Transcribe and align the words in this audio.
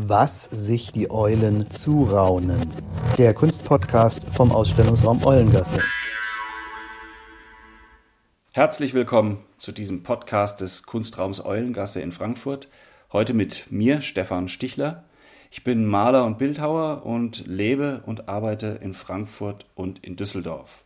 Was 0.00 0.44
sich 0.44 0.92
die 0.92 1.10
Eulen 1.10 1.72
zuraunen. 1.72 2.60
Der 3.18 3.34
Kunstpodcast 3.34 4.26
vom 4.32 4.52
Ausstellungsraum 4.52 5.24
Eulengasse. 5.26 5.82
Herzlich 8.52 8.94
willkommen 8.94 9.38
zu 9.56 9.72
diesem 9.72 10.04
Podcast 10.04 10.60
des 10.60 10.84
Kunstraums 10.84 11.44
Eulengasse 11.44 12.00
in 12.00 12.12
Frankfurt. 12.12 12.68
Heute 13.12 13.34
mit 13.34 13.72
mir, 13.72 14.00
Stefan 14.00 14.46
Stichler. 14.48 15.02
Ich 15.50 15.64
bin 15.64 15.84
Maler 15.84 16.26
und 16.26 16.38
Bildhauer 16.38 17.04
und 17.04 17.48
lebe 17.48 18.04
und 18.06 18.28
arbeite 18.28 18.78
in 18.80 18.94
Frankfurt 18.94 19.66
und 19.74 20.04
in 20.04 20.14
Düsseldorf. 20.14 20.84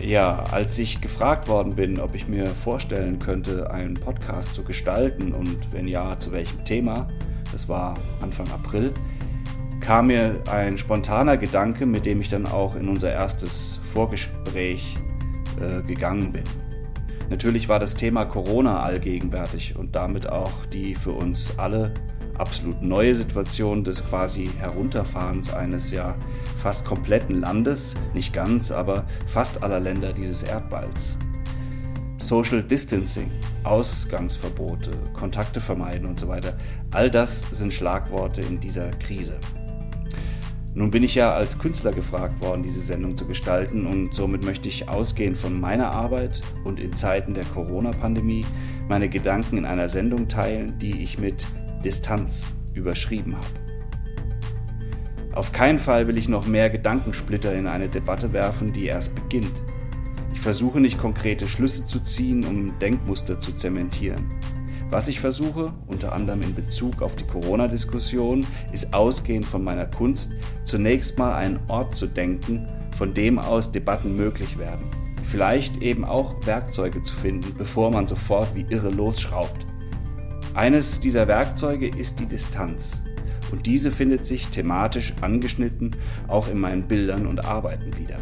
Ja, 0.00 0.42
als 0.50 0.76
ich 0.80 1.00
gefragt 1.00 1.46
worden 1.46 1.76
bin, 1.76 2.00
ob 2.00 2.16
ich 2.16 2.26
mir 2.26 2.46
vorstellen 2.46 3.20
könnte, 3.20 3.70
einen 3.70 3.94
Podcast 3.94 4.54
zu 4.54 4.64
gestalten 4.64 5.32
und 5.32 5.72
wenn 5.72 5.86
ja, 5.86 6.18
zu 6.18 6.32
welchem 6.32 6.64
Thema, 6.64 7.08
das 7.52 7.68
war 7.68 7.94
Anfang 8.20 8.50
April, 8.50 8.92
kam 9.80 10.08
mir 10.08 10.42
ein 10.50 10.78
spontaner 10.78 11.36
Gedanke, 11.36 11.86
mit 11.86 12.06
dem 12.06 12.20
ich 12.20 12.28
dann 12.28 12.46
auch 12.46 12.76
in 12.76 12.88
unser 12.88 13.12
erstes 13.12 13.80
Vorgespräch 13.92 14.94
äh, 15.60 15.82
gegangen 15.82 16.32
bin. 16.32 16.44
Natürlich 17.30 17.68
war 17.68 17.78
das 17.78 17.94
Thema 17.94 18.24
Corona 18.24 18.82
allgegenwärtig 18.82 19.76
und 19.76 19.94
damit 19.94 20.28
auch 20.28 20.64
die 20.72 20.94
für 20.94 21.12
uns 21.12 21.58
alle 21.58 21.92
absolut 22.38 22.82
neue 22.82 23.14
Situation 23.14 23.84
des 23.84 24.06
quasi 24.08 24.48
Herunterfahrens 24.58 25.52
eines 25.52 25.90
ja 25.90 26.14
fast 26.62 26.84
kompletten 26.86 27.40
Landes, 27.40 27.94
nicht 28.14 28.32
ganz, 28.32 28.70
aber 28.70 29.04
fast 29.26 29.62
aller 29.62 29.80
Länder 29.80 30.12
dieses 30.12 30.42
Erdballs. 30.42 31.18
Social 32.18 32.62
Distancing, 32.62 33.30
Ausgangsverbote, 33.64 34.90
Kontakte 35.14 35.60
vermeiden 35.60 36.08
und 36.08 36.18
so 36.18 36.28
weiter, 36.28 36.56
all 36.90 37.10
das 37.10 37.40
sind 37.52 37.72
Schlagworte 37.72 38.40
in 38.40 38.60
dieser 38.60 38.90
Krise. 38.90 39.38
Nun 40.74 40.90
bin 40.90 41.02
ich 41.02 41.14
ja 41.14 41.32
als 41.34 41.58
Künstler 41.58 41.92
gefragt 41.92 42.40
worden, 42.40 42.62
diese 42.62 42.80
Sendung 42.80 43.16
zu 43.16 43.26
gestalten 43.26 43.86
und 43.86 44.14
somit 44.14 44.44
möchte 44.44 44.68
ich 44.68 44.88
ausgehend 44.88 45.36
von 45.38 45.58
meiner 45.58 45.92
Arbeit 45.92 46.40
und 46.64 46.78
in 46.78 46.92
Zeiten 46.92 47.34
der 47.34 47.44
Corona-Pandemie 47.44 48.44
meine 48.88 49.08
Gedanken 49.08 49.58
in 49.58 49.64
einer 49.64 49.88
Sendung 49.88 50.28
teilen, 50.28 50.78
die 50.78 51.02
ich 51.02 51.18
mit 51.18 51.46
Distanz 51.84 52.52
überschrieben 52.74 53.36
habe. 53.36 53.46
Auf 55.34 55.52
keinen 55.52 55.78
Fall 55.78 56.06
will 56.08 56.18
ich 56.18 56.28
noch 56.28 56.46
mehr 56.46 56.68
Gedankensplitter 56.68 57.54
in 57.54 57.66
eine 57.66 57.88
Debatte 57.88 58.32
werfen, 58.32 58.72
die 58.72 58.86
erst 58.86 59.14
beginnt. 59.14 59.52
Ich 60.38 60.44
versuche 60.44 60.78
nicht 60.78 60.98
konkrete 60.98 61.48
Schlüsse 61.48 61.84
zu 61.84 61.98
ziehen, 61.98 62.44
um 62.44 62.78
Denkmuster 62.78 63.40
zu 63.40 63.56
zementieren. 63.56 64.30
Was 64.88 65.08
ich 65.08 65.18
versuche, 65.18 65.74
unter 65.88 66.12
anderem 66.12 66.42
in 66.42 66.54
Bezug 66.54 67.02
auf 67.02 67.16
die 67.16 67.26
Corona-Diskussion, 67.26 68.46
ist 68.72 68.94
ausgehend 68.94 69.44
von 69.44 69.64
meiner 69.64 69.86
Kunst 69.86 70.30
zunächst 70.62 71.18
mal 71.18 71.34
einen 71.34 71.58
Ort 71.66 71.96
zu 71.96 72.06
denken, 72.06 72.66
von 72.96 73.14
dem 73.14 73.40
aus 73.40 73.72
Debatten 73.72 74.14
möglich 74.14 74.56
werden. 74.58 74.86
Vielleicht 75.24 75.82
eben 75.82 76.04
auch 76.04 76.36
Werkzeuge 76.46 77.02
zu 77.02 77.16
finden, 77.16 77.56
bevor 77.58 77.90
man 77.90 78.06
sofort 78.06 78.54
wie 78.54 78.64
irre 78.70 78.90
losschraubt. 78.90 79.66
Eines 80.54 81.00
dieser 81.00 81.26
Werkzeuge 81.26 81.88
ist 81.88 82.20
die 82.20 82.26
Distanz. 82.26 83.02
Und 83.50 83.66
diese 83.66 83.90
findet 83.90 84.24
sich 84.24 84.46
thematisch 84.46 85.14
angeschnitten 85.20 85.96
auch 86.28 86.46
in 86.46 86.60
meinen 86.60 86.86
Bildern 86.86 87.26
und 87.26 87.44
Arbeiten 87.44 87.96
wieder. 87.98 88.18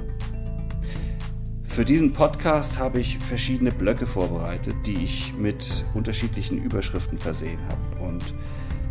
Für 1.76 1.84
diesen 1.84 2.14
Podcast 2.14 2.78
habe 2.78 3.00
ich 3.00 3.18
verschiedene 3.18 3.70
Blöcke 3.70 4.06
vorbereitet, 4.06 4.74
die 4.86 5.04
ich 5.04 5.34
mit 5.34 5.84
unterschiedlichen 5.92 6.56
Überschriften 6.56 7.18
versehen 7.18 7.58
habe 7.68 8.02
und 8.02 8.32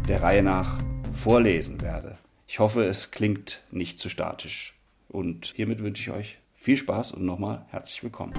der 0.08 0.22
Reihe 0.22 0.44
nach 0.44 0.78
vorlesen 1.16 1.82
werde. 1.82 2.20
Ich 2.48 2.60
hoffe, 2.60 2.84
es 2.84 3.10
klingt 3.10 3.64
nicht 3.72 3.98
zu 3.98 4.08
statisch. 4.08 4.76
Und 5.10 5.54
hiermit 5.56 5.82
wünsche 5.82 6.04
ich 6.04 6.16
euch 6.16 6.38
viel 6.54 6.78
Spaß 6.78 7.14
und 7.14 7.26
nochmal 7.26 7.66
herzlich 7.72 8.04
willkommen. 8.04 8.36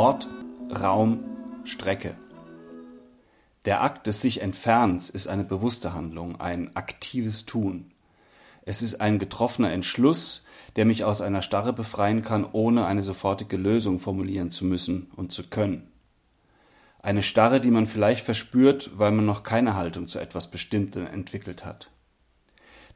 Ort, 0.00 0.28
Raum, 0.80 1.24
Strecke. 1.64 2.14
Der 3.64 3.82
Akt 3.82 4.06
des 4.06 4.22
sich 4.22 4.42
Entfernens 4.42 5.10
ist 5.10 5.26
eine 5.26 5.42
bewusste 5.42 5.92
Handlung, 5.92 6.40
ein 6.40 6.76
aktives 6.76 7.46
Tun. 7.46 7.90
Es 8.62 8.80
ist 8.80 9.00
ein 9.00 9.18
getroffener 9.18 9.72
Entschluss, 9.72 10.44
der 10.76 10.84
mich 10.84 11.02
aus 11.02 11.20
einer 11.20 11.42
Starre 11.42 11.72
befreien 11.72 12.22
kann, 12.22 12.44
ohne 12.44 12.86
eine 12.86 13.02
sofortige 13.02 13.56
Lösung 13.56 13.98
formulieren 13.98 14.52
zu 14.52 14.64
müssen 14.64 15.10
und 15.16 15.32
zu 15.32 15.42
können. 15.42 15.90
Eine 17.02 17.24
Starre, 17.24 17.60
die 17.60 17.72
man 17.72 17.86
vielleicht 17.88 18.24
verspürt, 18.24 18.92
weil 18.94 19.10
man 19.10 19.26
noch 19.26 19.42
keine 19.42 19.74
Haltung 19.74 20.06
zu 20.06 20.20
etwas 20.20 20.48
Bestimmtem 20.48 21.08
entwickelt 21.08 21.64
hat. 21.64 21.90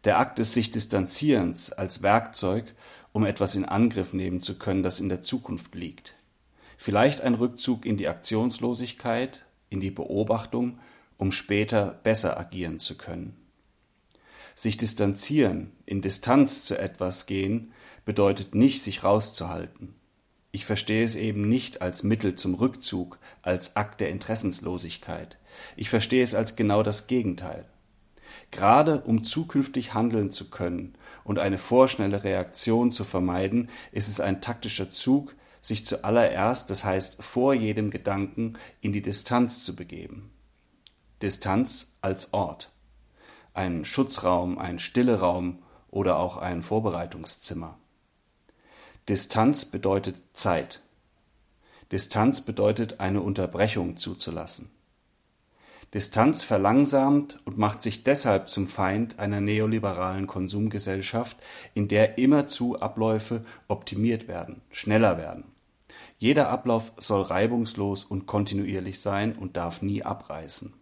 Der 0.04 0.20
Akt 0.20 0.38
des 0.38 0.54
sich 0.54 0.70
Distanzierens 0.70 1.72
als 1.72 2.02
Werkzeug, 2.02 2.76
um 3.10 3.26
etwas 3.26 3.56
in 3.56 3.64
Angriff 3.64 4.12
nehmen 4.12 4.40
zu 4.40 4.56
können, 4.56 4.84
das 4.84 5.00
in 5.00 5.08
der 5.08 5.20
Zukunft 5.20 5.74
liegt. 5.74 6.14
Vielleicht 6.82 7.20
ein 7.20 7.34
Rückzug 7.34 7.86
in 7.86 7.96
die 7.96 8.08
Aktionslosigkeit, 8.08 9.44
in 9.70 9.80
die 9.80 9.92
Beobachtung, 9.92 10.80
um 11.16 11.30
später 11.30 12.00
besser 12.02 12.40
agieren 12.40 12.80
zu 12.80 12.96
können. 12.96 13.36
Sich 14.56 14.78
distanzieren, 14.78 15.70
in 15.86 16.02
Distanz 16.02 16.64
zu 16.64 16.76
etwas 16.76 17.26
gehen, 17.26 17.72
bedeutet 18.04 18.56
nicht, 18.56 18.82
sich 18.82 19.04
rauszuhalten. 19.04 19.94
Ich 20.50 20.64
verstehe 20.64 21.04
es 21.04 21.14
eben 21.14 21.48
nicht 21.48 21.82
als 21.82 22.02
Mittel 22.02 22.34
zum 22.34 22.54
Rückzug, 22.54 23.20
als 23.42 23.76
Akt 23.76 24.00
der 24.00 24.08
Interessenslosigkeit. 24.08 25.38
Ich 25.76 25.88
verstehe 25.88 26.24
es 26.24 26.34
als 26.34 26.56
genau 26.56 26.82
das 26.82 27.06
Gegenteil. 27.06 27.64
Gerade 28.50 29.02
um 29.02 29.22
zukünftig 29.22 29.94
handeln 29.94 30.32
zu 30.32 30.50
können 30.50 30.94
und 31.22 31.38
eine 31.38 31.58
vorschnelle 31.58 32.24
Reaktion 32.24 32.90
zu 32.90 33.04
vermeiden, 33.04 33.70
ist 33.92 34.08
es 34.08 34.18
ein 34.18 34.40
taktischer 34.40 34.90
Zug, 34.90 35.36
sich 35.62 35.86
zuallererst, 35.86 36.68
das 36.68 36.84
heißt 36.84 37.22
vor 37.22 37.54
jedem 37.54 37.90
Gedanken, 37.90 38.58
in 38.82 38.92
die 38.92 39.00
Distanz 39.00 39.64
zu 39.64 39.74
begeben. 39.74 40.30
Distanz 41.22 41.94
als 42.02 42.34
Ort. 42.34 42.72
Ein 43.54 43.84
Schutzraum, 43.84 44.58
ein 44.58 44.78
Stilleraum 44.78 45.62
oder 45.88 46.18
auch 46.18 46.36
ein 46.36 46.62
Vorbereitungszimmer. 46.62 47.78
Distanz 49.08 49.64
bedeutet 49.64 50.22
Zeit. 50.34 50.80
Distanz 51.92 52.40
bedeutet 52.40 53.00
eine 53.00 53.20
Unterbrechung 53.20 53.96
zuzulassen. 53.96 54.70
Distanz 55.94 56.42
verlangsamt 56.42 57.38
und 57.44 57.58
macht 57.58 57.82
sich 57.82 58.02
deshalb 58.02 58.48
zum 58.48 58.66
Feind 58.66 59.18
einer 59.18 59.42
neoliberalen 59.42 60.26
Konsumgesellschaft, 60.26 61.36
in 61.74 61.86
der 61.86 62.16
immerzu 62.16 62.80
Abläufe 62.80 63.44
optimiert 63.68 64.26
werden, 64.26 64.62
schneller 64.70 65.18
werden. 65.18 65.51
Jeder 66.22 66.50
Ablauf 66.50 66.92
soll 66.98 67.22
reibungslos 67.22 68.04
und 68.04 68.26
kontinuierlich 68.26 69.00
sein 69.00 69.34
und 69.34 69.56
darf 69.56 69.82
nie 69.82 70.04
abreißen. 70.04 70.72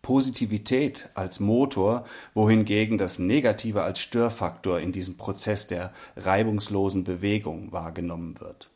Positivität 0.00 1.10
als 1.14 1.40
Motor, 1.40 2.04
wohingegen 2.32 2.98
das 2.98 3.18
Negative 3.18 3.82
als 3.82 3.98
Störfaktor 3.98 4.78
in 4.78 4.92
diesem 4.92 5.16
Prozess 5.16 5.66
der 5.66 5.92
reibungslosen 6.16 7.02
Bewegung 7.02 7.72
wahrgenommen 7.72 8.38
wird. 8.38 8.70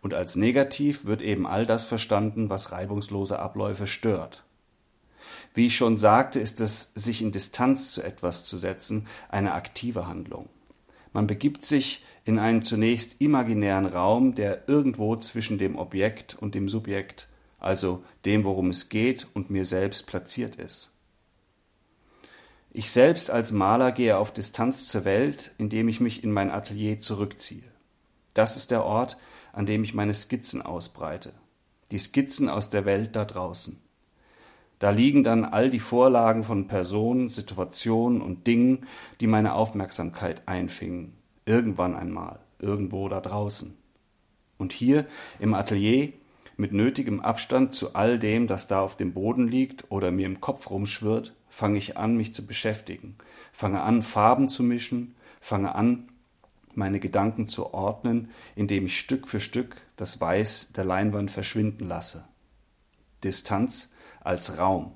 Und 0.00 0.14
als 0.14 0.36
negativ 0.36 1.04
wird 1.04 1.20
eben 1.20 1.46
all 1.46 1.66
das 1.66 1.84
verstanden, 1.84 2.48
was 2.48 2.72
reibungslose 2.72 3.38
Abläufe 3.38 3.86
stört. 3.86 4.42
Wie 5.52 5.66
ich 5.66 5.76
schon 5.76 5.98
sagte, 5.98 6.40
ist 6.40 6.62
es, 6.62 6.92
sich 6.94 7.20
in 7.20 7.30
Distanz 7.30 7.92
zu 7.92 8.00
etwas 8.00 8.44
zu 8.44 8.56
setzen, 8.56 9.06
eine 9.28 9.52
aktive 9.52 10.06
Handlung. 10.06 10.48
Man 11.12 11.26
begibt 11.26 11.64
sich 11.64 12.02
in 12.24 12.38
einen 12.38 12.62
zunächst 12.62 13.20
imaginären 13.20 13.86
Raum, 13.86 14.34
der 14.34 14.68
irgendwo 14.68 15.16
zwischen 15.16 15.58
dem 15.58 15.76
Objekt 15.76 16.34
und 16.34 16.54
dem 16.54 16.68
Subjekt, 16.68 17.28
also 17.58 18.02
dem, 18.24 18.44
worum 18.44 18.70
es 18.70 18.88
geht, 18.88 19.26
und 19.34 19.50
mir 19.50 19.64
selbst 19.64 20.06
platziert 20.06 20.56
ist. 20.56 20.92
Ich 22.70 22.90
selbst 22.90 23.30
als 23.30 23.52
Maler 23.52 23.92
gehe 23.92 24.16
auf 24.16 24.32
Distanz 24.32 24.88
zur 24.88 25.04
Welt, 25.04 25.52
indem 25.58 25.88
ich 25.88 26.00
mich 26.00 26.24
in 26.24 26.32
mein 26.32 26.50
Atelier 26.50 26.98
zurückziehe. 26.98 27.70
Das 28.32 28.56
ist 28.56 28.70
der 28.70 28.84
Ort, 28.84 29.18
an 29.52 29.66
dem 29.66 29.84
ich 29.84 29.92
meine 29.92 30.14
Skizzen 30.14 30.62
ausbreite. 30.62 31.34
Die 31.90 31.98
Skizzen 31.98 32.48
aus 32.48 32.70
der 32.70 32.86
Welt 32.86 33.14
da 33.14 33.26
draußen. 33.26 33.78
Da 34.82 34.90
liegen 34.90 35.22
dann 35.22 35.44
all 35.44 35.70
die 35.70 35.78
Vorlagen 35.78 36.42
von 36.42 36.66
Personen, 36.66 37.28
Situationen 37.28 38.20
und 38.20 38.48
Dingen, 38.48 38.88
die 39.20 39.28
meine 39.28 39.54
Aufmerksamkeit 39.54 40.42
einfingen. 40.46 41.12
Irgendwann 41.46 41.94
einmal, 41.94 42.40
irgendwo 42.58 43.08
da 43.08 43.20
draußen. 43.20 43.76
Und 44.58 44.72
hier 44.72 45.06
im 45.38 45.54
Atelier 45.54 46.12
mit 46.56 46.72
nötigem 46.72 47.20
Abstand 47.20 47.76
zu 47.76 47.94
all 47.94 48.18
dem, 48.18 48.48
das 48.48 48.66
da 48.66 48.80
auf 48.80 48.96
dem 48.96 49.12
Boden 49.12 49.46
liegt 49.46 49.88
oder 49.92 50.10
mir 50.10 50.26
im 50.26 50.40
Kopf 50.40 50.68
rumschwirrt, 50.68 51.32
fange 51.48 51.78
ich 51.78 51.96
an, 51.96 52.16
mich 52.16 52.34
zu 52.34 52.44
beschäftigen, 52.44 53.14
fange 53.52 53.82
an, 53.82 54.02
Farben 54.02 54.48
zu 54.48 54.64
mischen, 54.64 55.14
fange 55.40 55.76
an, 55.76 56.08
meine 56.74 56.98
Gedanken 56.98 57.46
zu 57.46 57.72
ordnen, 57.72 58.30
indem 58.56 58.86
ich 58.86 58.98
Stück 58.98 59.28
für 59.28 59.38
Stück 59.38 59.76
das 59.94 60.20
Weiß 60.20 60.72
der 60.74 60.84
Leinwand 60.84 61.30
verschwinden 61.30 61.86
lasse. 61.86 62.24
Distanz 63.22 63.91
als 64.24 64.58
Raum. 64.58 64.92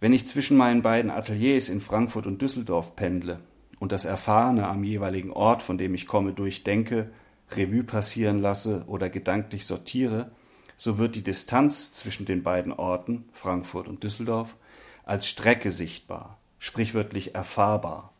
Wenn 0.00 0.12
ich 0.12 0.26
zwischen 0.26 0.56
meinen 0.56 0.82
beiden 0.82 1.10
Ateliers 1.10 1.68
in 1.68 1.80
Frankfurt 1.80 2.26
und 2.26 2.40
Düsseldorf 2.40 2.94
pendle 2.94 3.40
und 3.80 3.90
das 3.92 4.04
Erfahrene 4.04 4.68
am 4.68 4.84
jeweiligen 4.84 5.32
Ort, 5.32 5.62
von 5.62 5.76
dem 5.76 5.94
ich 5.94 6.06
komme, 6.06 6.32
durchdenke, 6.32 7.10
Revue 7.50 7.84
passieren 7.84 8.40
lasse 8.40 8.84
oder 8.86 9.08
gedanklich 9.10 9.66
sortiere, 9.66 10.30
so 10.76 10.98
wird 10.98 11.16
die 11.16 11.22
Distanz 11.22 11.92
zwischen 11.92 12.26
den 12.26 12.44
beiden 12.44 12.72
Orten, 12.72 13.28
Frankfurt 13.32 13.88
und 13.88 14.04
Düsseldorf, 14.04 14.56
als 15.04 15.26
Strecke 15.26 15.72
sichtbar, 15.72 16.38
sprichwörtlich 16.58 17.34
erfahrbar. 17.34 18.12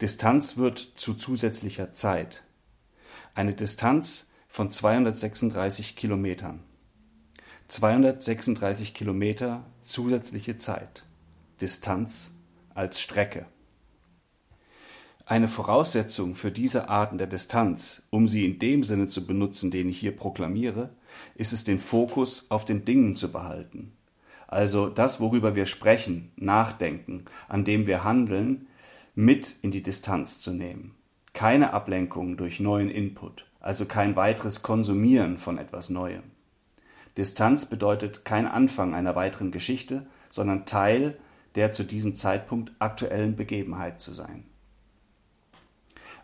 Distanz 0.00 0.56
wird 0.56 0.78
zu 0.78 1.14
zusätzlicher 1.14 1.92
Zeit. 1.92 2.42
Eine 3.34 3.52
Distanz 3.52 4.28
von 4.48 4.70
236 4.70 5.96
Kilometern. 5.96 6.64
236 7.68 8.92
Kilometer 8.94 9.64
zusätzliche 9.82 10.56
Zeit. 10.56 11.04
Distanz 11.60 12.32
als 12.74 13.00
Strecke. 13.00 13.46
Eine 15.26 15.48
Voraussetzung 15.48 16.34
für 16.34 16.50
diese 16.50 16.90
Arten 16.90 17.16
der 17.16 17.26
Distanz, 17.26 18.02
um 18.10 18.28
sie 18.28 18.44
in 18.44 18.58
dem 18.58 18.82
Sinne 18.82 19.08
zu 19.08 19.26
benutzen, 19.26 19.70
den 19.70 19.88
ich 19.88 19.98
hier 19.98 20.14
proklamiere, 20.14 20.90
ist 21.34 21.54
es, 21.54 21.64
den 21.64 21.80
Fokus 21.80 22.50
auf 22.50 22.66
den 22.66 22.84
Dingen 22.84 23.16
zu 23.16 23.32
behalten. 23.32 23.92
Also 24.46 24.90
das, 24.90 25.20
worüber 25.20 25.56
wir 25.56 25.64
sprechen, 25.64 26.30
nachdenken, 26.36 27.24
an 27.48 27.64
dem 27.64 27.86
wir 27.86 28.04
handeln, 28.04 28.66
mit 29.14 29.56
in 29.62 29.70
die 29.70 29.82
Distanz 29.82 30.40
zu 30.40 30.52
nehmen. 30.52 30.94
Keine 31.32 31.72
Ablenkung 31.72 32.36
durch 32.36 32.60
neuen 32.60 32.90
Input, 32.90 33.46
also 33.60 33.86
kein 33.86 34.16
weiteres 34.16 34.62
Konsumieren 34.62 35.38
von 35.38 35.56
etwas 35.56 35.88
Neuem. 35.88 36.33
Distanz 37.16 37.66
bedeutet 37.66 38.24
kein 38.24 38.46
Anfang 38.46 38.94
einer 38.94 39.14
weiteren 39.14 39.50
Geschichte, 39.52 40.06
sondern 40.30 40.66
Teil 40.66 41.16
der 41.54 41.72
zu 41.72 41.84
diesem 41.84 42.16
Zeitpunkt 42.16 42.72
aktuellen 42.80 43.36
Begebenheit 43.36 44.00
zu 44.00 44.12
sein. 44.12 44.44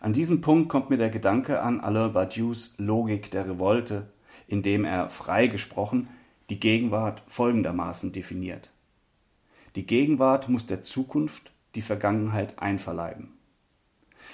An 0.01 0.13
diesem 0.13 0.41
Punkt 0.41 0.67
kommt 0.67 0.89
mir 0.89 0.97
der 0.97 1.09
Gedanke 1.09 1.61
an 1.61 1.79
Alain 1.79 2.11
Badiou's 2.11 2.73
Logik 2.77 3.31
der 3.31 3.47
Revolte, 3.47 4.11
in 4.47 4.63
dem 4.63 4.83
er 4.83 5.09
frei 5.09 5.47
gesprochen 5.47 6.09
die 6.49 6.59
Gegenwart 6.59 7.23
folgendermaßen 7.27 8.11
definiert. 8.11 8.71
Die 9.77 9.85
Gegenwart 9.85 10.49
muss 10.49 10.65
der 10.65 10.83
Zukunft 10.83 11.53
die 11.75 11.81
Vergangenheit 11.81 12.59
einverleiben. 12.59 13.29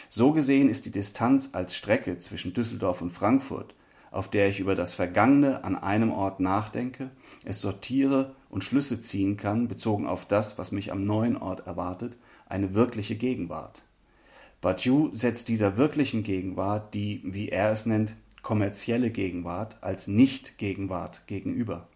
So 0.10 0.32
gesehen 0.32 0.70
ist 0.70 0.86
die 0.86 0.92
Distanz 0.92 1.50
als 1.54 1.76
Strecke 1.76 2.18
zwischen 2.20 2.54
Düsseldorf 2.54 3.02
und 3.02 3.12
Frankfurt, 3.12 3.76
auf 4.12 4.30
der 4.30 4.50
ich 4.50 4.60
über 4.60 4.76
das 4.76 4.94
Vergangene 4.94 5.64
an 5.64 5.76
einem 5.76 6.12
Ort 6.12 6.40
nachdenke, 6.40 7.12
es 7.44 7.62
sortiere 7.62 8.36
und 8.50 8.64
Schlüsse 8.64 9.02
ziehen 9.02 9.38
kann, 9.38 9.68
bezogen 9.68 10.08
auf 10.08 10.28
das, 10.28 10.58
was 10.58 10.72
mich 10.72 10.92
am 10.92 11.02
neuen 11.02 11.38
Ort 11.38 11.68
erwartet, 11.68 12.18
eine 12.48 12.74
wirkliche 12.74 13.16
Gegenwart. 13.16 13.82
Badiou 14.62 15.10
setzt 15.14 15.50
dieser 15.50 15.78
wirklichen 15.78 16.24
Gegenwart 16.24 16.94
die, 16.94 17.22
wie 17.24 17.50
er 17.50 17.72
es 17.72 17.86
nennt, 17.86 18.16
kommerzielle 18.42 19.12
Gegenwart 19.12 19.78
als 19.82 20.08
Nicht-Gegenwart 20.08 21.28
gegenüber. 21.28 21.88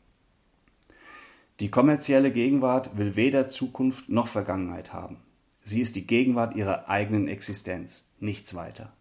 Die 1.59 1.69
kommerzielle 1.69 2.31
Gegenwart 2.31 2.97
will 2.97 3.15
weder 3.15 3.47
Zukunft 3.47 4.09
noch 4.09 4.27
Vergangenheit 4.27 4.93
haben. 4.93 5.17
Sie 5.61 5.79
ist 5.79 5.95
die 5.95 6.07
Gegenwart 6.07 6.55
ihrer 6.55 6.89
eigenen 6.89 7.27
Existenz, 7.27 8.05
nichts 8.19 8.55
weiter. 8.55 8.91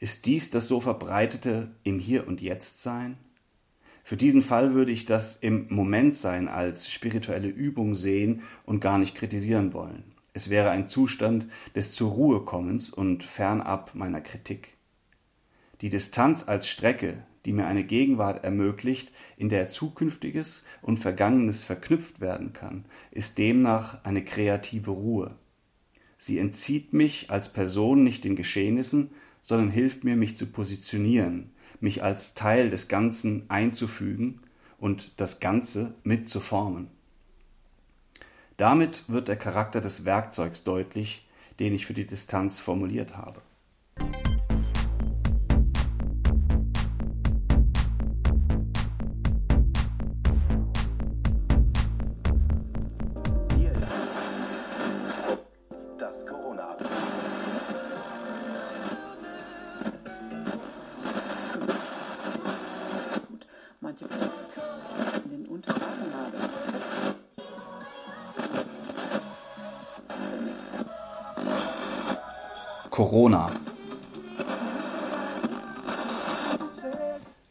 Ist 0.00 0.24
dies 0.24 0.48
das 0.48 0.66
so 0.66 0.80
verbreitete 0.80 1.72
im 1.82 1.98
Hier 1.98 2.26
und 2.26 2.40
Jetzt 2.40 2.82
sein? 2.82 3.18
Für 4.02 4.16
diesen 4.16 4.40
Fall 4.40 4.72
würde 4.72 4.92
ich 4.92 5.04
das 5.04 5.36
im 5.36 5.66
Moment 5.68 6.16
sein 6.16 6.48
als 6.48 6.90
spirituelle 6.90 7.48
Übung 7.48 7.94
sehen 7.94 8.42
und 8.64 8.80
gar 8.80 8.96
nicht 8.96 9.14
kritisieren 9.14 9.74
wollen. 9.74 10.04
Es 10.32 10.48
wäre 10.48 10.70
ein 10.70 10.88
Zustand 10.88 11.46
des 11.74 11.92
zur 11.92 12.12
Ruhe 12.12 12.46
kommens 12.46 12.88
und 12.88 13.22
fernab 13.24 13.94
meiner 13.94 14.22
Kritik. 14.22 14.68
Die 15.82 15.90
Distanz 15.90 16.48
als 16.48 16.66
Strecke, 16.66 17.22
die 17.44 17.52
mir 17.52 17.66
eine 17.66 17.84
Gegenwart 17.84 18.42
ermöglicht, 18.42 19.12
in 19.36 19.50
der 19.50 19.68
Zukünftiges 19.68 20.64
und 20.80 20.98
Vergangenes 20.98 21.62
verknüpft 21.62 22.22
werden 22.22 22.54
kann, 22.54 22.86
ist 23.10 23.36
demnach 23.36 24.02
eine 24.02 24.24
kreative 24.24 24.92
Ruhe. 24.92 25.34
Sie 26.16 26.38
entzieht 26.38 26.94
mich 26.94 27.30
als 27.30 27.52
Person 27.52 28.02
nicht 28.02 28.24
den 28.24 28.36
Geschehnissen, 28.36 29.10
sondern 29.50 29.70
hilft 29.70 30.04
mir, 30.04 30.14
mich 30.14 30.36
zu 30.36 30.46
positionieren, 30.46 31.50
mich 31.80 32.04
als 32.04 32.34
Teil 32.34 32.70
des 32.70 32.86
Ganzen 32.86 33.50
einzufügen 33.50 34.42
und 34.78 35.10
das 35.16 35.40
Ganze 35.40 35.92
mitzuformen. 36.04 36.88
Damit 38.56 39.04
wird 39.08 39.26
der 39.26 39.34
Charakter 39.34 39.80
des 39.80 40.04
Werkzeugs 40.04 40.62
deutlich, 40.62 41.26
den 41.58 41.74
ich 41.74 41.84
für 41.84 41.94
die 41.94 42.06
Distanz 42.06 42.60
formuliert 42.60 43.16
habe. 43.16 43.42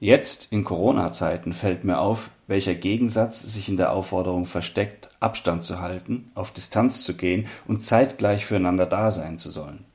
Jetzt 0.10 0.52
in 0.52 0.64
Corona-Zeiten 0.64 1.54
fällt 1.54 1.84
mir 1.84 2.00
auf, 2.00 2.32
welcher 2.48 2.74
Gegensatz 2.74 3.44
sich 3.44 3.70
in 3.70 3.78
der 3.78 3.94
Aufforderung 3.94 4.48
versteckt, 4.48 5.08
Abstand 5.20 5.62
zu 5.62 5.82
halten, 5.82 6.32
auf 6.34 6.50
Distanz 6.50 7.04
zu 7.04 7.16
gehen 7.16 7.46
und 7.68 7.84
zeitgleich 7.84 8.48
füreinander 8.48 8.88
da 8.88 9.12
sein 9.12 9.38
zu 9.38 9.52
sollen. 9.52 9.86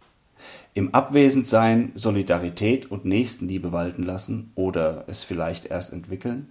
Im 0.73 0.95
Abwesendsein 0.95 1.91
Solidarität 1.97 2.89
und 2.93 3.05
Nächstenliebe 3.05 3.73
walten 3.73 4.05
lassen 4.05 4.53
oder 4.55 5.03
es 5.09 5.25
vielleicht 5.25 5.65
erst 5.65 5.93
entwickeln? 5.93 6.49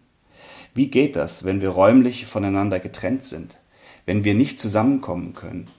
Wie 0.74 0.90
geht 0.90 1.16
das, 1.16 1.46
wenn 1.46 1.62
wir 1.62 1.70
räumlich 1.70 2.26
voneinander 2.26 2.82
getrennt 2.82 3.24
sind, 3.24 3.60
wenn 4.06 4.26
wir 4.26 4.34
nicht 4.34 4.60
zusammenkommen 4.60 5.36
können, 5.36 5.70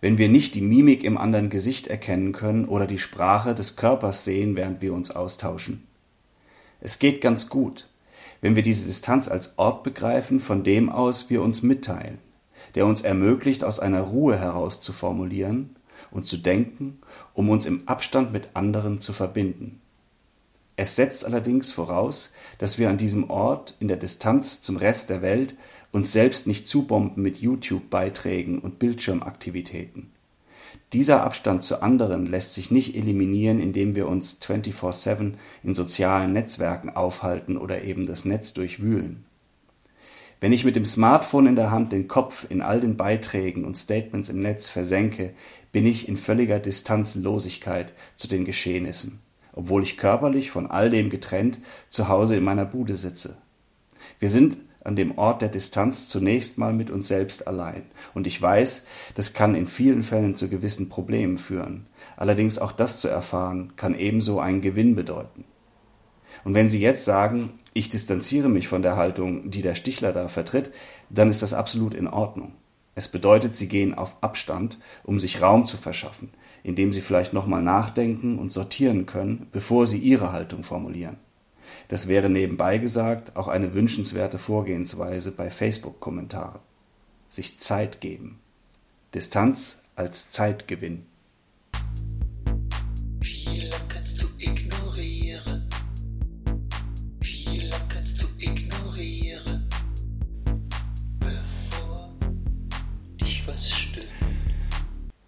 wenn 0.00 0.16
wir 0.16 0.30
nicht 0.30 0.54
die 0.54 0.62
Mimik 0.62 1.04
im 1.04 1.18
anderen 1.18 1.50
Gesicht 1.50 1.88
erkennen 1.88 2.32
können 2.32 2.64
oder 2.64 2.86
die 2.86 2.98
Sprache 2.98 3.54
des 3.54 3.76
Körpers 3.76 4.24
sehen, 4.24 4.56
während 4.56 4.80
wir 4.80 4.94
uns 4.94 5.10
austauschen. 5.10 5.87
Es 6.80 6.98
geht 6.98 7.20
ganz 7.20 7.48
gut, 7.48 7.88
wenn 8.40 8.54
wir 8.54 8.62
diese 8.62 8.86
Distanz 8.86 9.28
als 9.28 9.58
Ort 9.58 9.82
begreifen, 9.82 10.40
von 10.40 10.62
dem 10.62 10.90
aus 10.90 11.28
wir 11.28 11.42
uns 11.42 11.62
mitteilen, 11.62 12.18
der 12.74 12.86
uns 12.86 13.02
ermöglicht, 13.02 13.64
aus 13.64 13.80
einer 13.80 14.02
Ruhe 14.02 14.38
heraus 14.38 14.80
zu 14.80 14.92
formulieren 14.92 15.76
und 16.10 16.26
zu 16.26 16.36
denken, 16.36 16.98
um 17.34 17.50
uns 17.50 17.66
im 17.66 17.86
Abstand 17.86 18.32
mit 18.32 18.50
anderen 18.54 19.00
zu 19.00 19.12
verbinden. 19.12 19.80
Es 20.76 20.94
setzt 20.94 21.24
allerdings 21.24 21.72
voraus, 21.72 22.32
dass 22.58 22.78
wir 22.78 22.88
an 22.88 22.98
diesem 22.98 23.30
Ort 23.30 23.74
in 23.80 23.88
der 23.88 23.96
Distanz 23.96 24.62
zum 24.62 24.76
Rest 24.76 25.10
der 25.10 25.22
Welt 25.22 25.56
uns 25.90 26.12
selbst 26.12 26.46
nicht 26.46 26.68
zubomben 26.68 27.20
mit 27.20 27.38
YouTube-Beiträgen 27.38 28.60
und 28.60 28.78
Bildschirmaktivitäten. 28.78 30.12
Dieser 30.94 31.22
Abstand 31.22 31.64
zu 31.64 31.82
anderen 31.82 32.24
lässt 32.24 32.54
sich 32.54 32.70
nicht 32.70 32.94
eliminieren, 32.94 33.60
indem 33.60 33.94
wir 33.94 34.08
uns 34.08 34.38
24/7 34.40 35.34
in 35.62 35.74
sozialen 35.74 36.32
Netzwerken 36.32 36.88
aufhalten 36.88 37.58
oder 37.58 37.82
eben 37.82 38.06
das 38.06 38.24
Netz 38.24 38.54
durchwühlen. 38.54 39.24
Wenn 40.40 40.52
ich 40.52 40.64
mit 40.64 40.76
dem 40.76 40.84
Smartphone 40.84 41.46
in 41.46 41.56
der 41.56 41.70
Hand 41.70 41.92
den 41.92 42.06
Kopf 42.08 42.46
in 42.48 42.62
all 42.62 42.80
den 42.80 42.96
Beiträgen 42.96 43.64
und 43.64 43.76
Statements 43.76 44.28
im 44.28 44.40
Netz 44.40 44.68
versenke, 44.68 45.34
bin 45.72 45.84
ich 45.84 46.08
in 46.08 46.16
völliger 46.16 46.60
Distanzlosigkeit 46.60 47.92
zu 48.14 48.28
den 48.28 48.44
Geschehnissen, 48.44 49.18
obwohl 49.52 49.82
ich 49.82 49.96
körperlich 49.96 50.50
von 50.50 50.70
all 50.70 50.90
dem 50.90 51.10
getrennt 51.10 51.58
zu 51.90 52.08
Hause 52.08 52.36
in 52.36 52.44
meiner 52.44 52.64
Bude 52.64 52.96
sitze. 52.96 53.36
Wir 54.20 54.30
sind 54.30 54.56
an 54.84 54.96
dem 54.96 55.18
Ort 55.18 55.42
der 55.42 55.48
Distanz 55.48 56.08
zunächst 56.08 56.58
mal 56.58 56.72
mit 56.72 56.90
uns 56.90 57.08
selbst 57.08 57.46
allein. 57.46 57.84
Und 58.14 58.26
ich 58.26 58.40
weiß, 58.40 58.86
das 59.14 59.32
kann 59.34 59.54
in 59.54 59.66
vielen 59.66 60.02
Fällen 60.02 60.34
zu 60.34 60.48
gewissen 60.48 60.88
Problemen 60.88 61.38
führen. 61.38 61.86
Allerdings 62.16 62.58
auch 62.58 62.72
das 62.72 63.00
zu 63.00 63.08
erfahren, 63.08 63.72
kann 63.76 63.98
ebenso 63.98 64.40
einen 64.40 64.60
Gewinn 64.60 64.96
bedeuten. 64.96 65.44
Und 66.44 66.54
wenn 66.54 66.70
Sie 66.70 66.80
jetzt 66.80 67.04
sagen, 67.04 67.54
ich 67.74 67.90
distanziere 67.90 68.48
mich 68.48 68.68
von 68.68 68.82
der 68.82 68.96
Haltung, 68.96 69.50
die 69.50 69.62
der 69.62 69.74
Stichler 69.74 70.12
da 70.12 70.28
vertritt, 70.28 70.72
dann 71.10 71.30
ist 71.30 71.42
das 71.42 71.52
absolut 71.52 71.94
in 71.94 72.06
Ordnung. 72.06 72.54
Es 72.94 73.08
bedeutet, 73.08 73.54
Sie 73.56 73.68
gehen 73.68 73.94
auf 73.94 74.16
Abstand, 74.22 74.78
um 75.04 75.20
sich 75.20 75.40
Raum 75.40 75.66
zu 75.66 75.76
verschaffen, 75.76 76.30
indem 76.62 76.92
Sie 76.92 77.00
vielleicht 77.00 77.32
nochmal 77.32 77.62
nachdenken 77.62 78.38
und 78.38 78.52
sortieren 78.52 79.06
können, 79.06 79.46
bevor 79.52 79.86
Sie 79.86 79.98
Ihre 79.98 80.32
Haltung 80.32 80.64
formulieren. 80.64 81.18
Das 81.88 82.06
wäre 82.06 82.28
nebenbei 82.28 82.76
gesagt 82.76 83.34
auch 83.36 83.48
eine 83.48 83.72
wünschenswerte 83.72 84.38
Vorgehensweise 84.38 85.32
bei 85.32 85.50
Facebook-Kommentaren. 85.50 86.60
Sich 87.30 87.58
Zeit 87.58 88.00
geben. 88.02 88.38
Distanz 89.14 89.78
als 89.96 90.30
Zeitgewinn. 90.30 91.06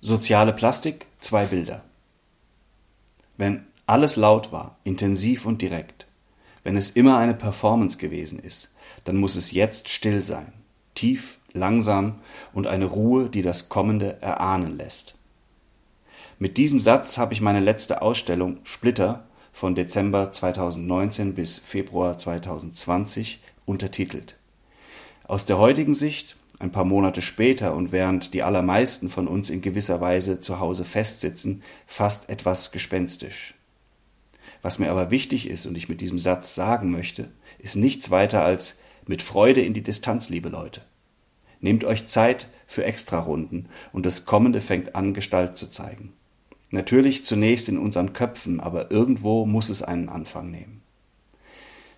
Soziale 0.03 0.53
Plastik, 0.53 1.07
zwei 1.21 1.47
Bilder. 1.47 1.85
Wenn 3.37 3.65
alles 3.87 4.17
laut 4.17 4.51
war, 4.51 4.77
intensiv 4.83 5.47
und 5.47 5.63
direkt, 5.63 6.00
wenn 6.63 6.77
es 6.77 6.91
immer 6.91 7.19
eine 7.19 7.35
Performance 7.35 7.99
gewesen 7.99 8.39
ist, 8.39 8.71
dann 9.05 9.17
muss 9.17 9.37
es 9.37 9.53
jetzt 9.53 9.89
still 9.89 10.23
sein, 10.23 10.53
tief, 10.95 11.39
langsam 11.53 12.21
und 12.53 12.67
eine 12.67 12.87
Ruhe, 12.87 13.29
die 13.29 13.43
das 13.43 13.69
Kommende 13.69 14.21
erahnen 14.21 14.77
lässt. 14.77 15.17
Mit 16.39 16.57
diesem 16.57 16.79
Satz 16.79 17.19
habe 17.19 17.33
ich 17.33 17.41
meine 17.41 17.61
letzte 17.61 18.03
Ausstellung 18.03 18.61
Splitter 18.65 19.25
von 19.53 19.75
Dezember 19.75 20.33
2019 20.33 21.35
bis 21.35 21.59
Februar 21.59 22.17
2020 22.17 23.41
untertitelt. 23.67 24.37
Aus 25.27 25.45
der 25.45 25.59
heutigen 25.59 25.95
Sicht 25.95 26.37
ein 26.59 26.73
paar 26.73 26.85
Monate 26.85 27.23
später 27.23 27.75
und 27.75 27.91
während 27.91 28.35
die 28.35 28.43
allermeisten 28.43 29.09
von 29.09 29.27
uns 29.27 29.51
in 29.51 29.63
gewisser 29.63 30.01
Weise 30.01 30.41
zu 30.41 30.61
Hause 30.61 30.85
festsitzen, 30.85 31.63
fast 31.87 32.29
etwas 32.29 32.71
gespenstisch. 32.71 33.55
Was 34.63 34.79
mir 34.79 34.91
aber 34.91 35.11
wichtig 35.11 35.49
ist 35.49 35.67
und 35.67 35.77
ich 35.77 35.89
mit 35.89 36.01
diesem 36.01 36.19
Satz 36.19 36.55
sagen 36.55 36.91
möchte, 36.91 37.31
ist 37.59 37.77
nichts 37.77 38.11
weiter 38.11 38.45
als 38.45 38.79
mit 39.07 39.23
Freude 39.23 39.61
in 39.63 39.75
die 39.75 39.83
Distanz, 39.83 40.29
liebe 40.29 40.49
Leute. 40.49 40.83
Nehmt 41.61 41.85
euch 41.85 42.07
Zeit 42.07 42.49
für 42.67 42.85
Extrarunden 42.85 43.69
und 43.93 44.07
das 44.07 44.25
Kommende 44.25 44.61
fängt 44.61 44.95
an, 44.95 45.15
Gestalt 45.15 45.57
zu 45.57 45.69
zeigen. 45.69 46.13
Natürlich 46.71 47.25
zunächst 47.25 47.69
in 47.69 47.79
unseren 47.79 48.13
Köpfen, 48.13 48.61
aber 48.61 48.91
irgendwo 48.91 49.45
muss 49.45 49.69
es 49.69 49.83
einen 49.83 50.09
Anfang 50.09 50.51
nehmen. 50.51 50.83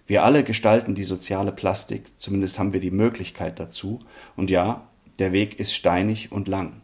Wir 0.07 0.25
alle 0.25 0.45
gestalten 0.45 0.95
die 0.95 1.05
soziale 1.05 1.53
Plastik, 1.53 2.05
zumindest 2.19 2.59
haben 2.59 2.73
wir 2.73 2.81
die 2.81 2.91
Möglichkeit 2.91 3.61
dazu, 3.61 4.01
und 4.37 4.51
ja, 4.51 4.89
der 5.19 5.33
Weg 5.33 5.61
ist 5.61 5.75
steinig 5.75 6.33
und 6.33 6.49
lang. 6.49 6.81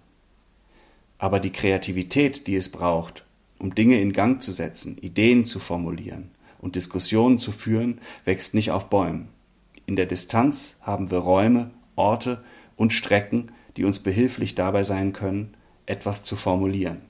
Aber 1.18 1.40
die 1.40 1.50
Kreativität, 1.50 2.46
die 2.46 2.56
es 2.56 2.70
braucht, 2.70 3.24
um 3.58 3.74
Dinge 3.74 4.00
in 4.00 4.12
Gang 4.12 4.42
zu 4.42 4.52
setzen, 4.52 4.98
Ideen 4.98 5.44
zu 5.44 5.58
formulieren 5.58 6.30
und 6.60 6.76
Diskussionen 6.76 7.38
zu 7.38 7.52
führen, 7.52 8.00
wächst 8.24 8.54
nicht 8.54 8.70
auf 8.70 8.90
Bäumen. 8.90 9.28
In 9.86 9.96
der 9.96 10.06
Distanz 10.06 10.76
haben 10.82 11.10
wir 11.10 11.18
Räume, 11.18 11.70
Orte 11.96 12.42
und 12.76 12.92
Strecken, 12.92 13.52
die 13.76 13.84
uns 13.84 14.00
behilflich 14.00 14.54
dabei 14.54 14.82
sein 14.82 15.12
können, 15.12 15.54
etwas 15.86 16.22
zu 16.24 16.36
formulieren. 16.36 17.02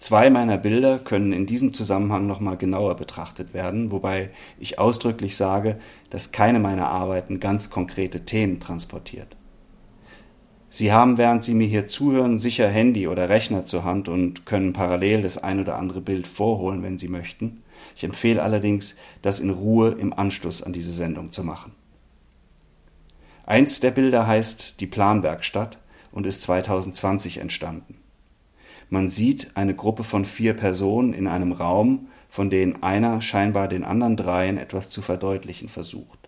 Zwei 0.00 0.30
meiner 0.30 0.56
Bilder 0.56 0.98
können 0.98 1.34
in 1.34 1.44
diesem 1.44 1.74
Zusammenhang 1.74 2.26
nochmal 2.26 2.56
genauer 2.56 2.96
betrachtet 2.96 3.52
werden, 3.52 3.90
wobei 3.90 4.30
ich 4.58 4.78
ausdrücklich 4.78 5.36
sage, 5.36 5.78
dass 6.08 6.32
keine 6.32 6.58
meiner 6.58 6.88
Arbeiten 6.88 7.38
ganz 7.38 7.68
konkrete 7.68 8.24
Themen 8.24 8.60
transportiert. 8.60 9.36
Sie 10.72 10.92
haben, 10.92 11.18
während 11.18 11.42
Sie 11.42 11.52
mir 11.52 11.66
hier 11.66 11.88
zuhören, 11.88 12.38
sicher 12.38 12.68
Handy 12.68 13.08
oder 13.08 13.28
Rechner 13.28 13.64
zur 13.64 13.82
Hand 13.82 14.08
und 14.08 14.46
können 14.46 14.72
parallel 14.72 15.22
das 15.22 15.36
ein 15.36 15.58
oder 15.58 15.76
andere 15.76 16.00
Bild 16.00 16.28
vorholen, 16.28 16.84
wenn 16.84 16.96
Sie 16.96 17.08
möchten. 17.08 17.64
Ich 17.96 18.04
empfehle 18.04 18.40
allerdings, 18.40 18.94
das 19.20 19.40
in 19.40 19.50
Ruhe 19.50 19.90
im 19.90 20.12
Anschluss 20.12 20.62
an 20.62 20.72
diese 20.72 20.92
Sendung 20.92 21.32
zu 21.32 21.42
machen. 21.42 21.72
Eins 23.44 23.80
der 23.80 23.90
Bilder 23.90 24.28
heißt 24.28 24.80
Die 24.80 24.86
Planwerkstatt 24.86 25.78
und 26.12 26.24
ist 26.24 26.42
2020 26.42 27.38
entstanden. 27.38 27.96
Man 28.90 29.10
sieht 29.10 29.50
eine 29.56 29.74
Gruppe 29.74 30.04
von 30.04 30.24
vier 30.24 30.54
Personen 30.54 31.14
in 31.14 31.26
einem 31.26 31.50
Raum, 31.50 32.06
von 32.28 32.48
denen 32.48 32.84
einer 32.84 33.20
scheinbar 33.20 33.66
den 33.66 33.82
anderen 33.82 34.16
dreien 34.16 34.56
etwas 34.56 34.88
zu 34.88 35.02
verdeutlichen 35.02 35.68
versucht. 35.68 36.19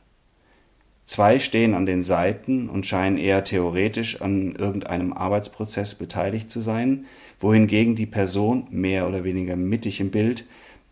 Zwei 1.04 1.38
stehen 1.40 1.74
an 1.74 1.86
den 1.86 2.02
Seiten 2.02 2.68
und 2.68 2.86
scheinen 2.86 3.18
eher 3.18 3.44
theoretisch 3.44 4.20
an 4.20 4.54
irgendeinem 4.54 5.12
Arbeitsprozess 5.12 5.94
beteiligt 5.94 6.50
zu 6.50 6.60
sein, 6.60 7.06
wohingegen 7.40 7.96
die 7.96 8.06
Person, 8.06 8.66
mehr 8.70 9.08
oder 9.08 9.24
weniger 9.24 9.56
mittig 9.56 10.00
im 10.00 10.10
Bild, 10.10 10.46